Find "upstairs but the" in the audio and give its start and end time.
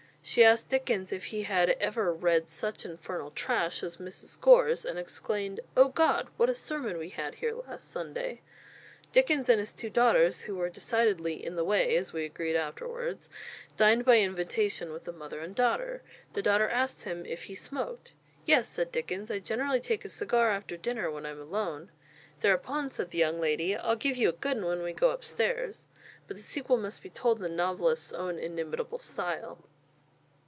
25.09-26.43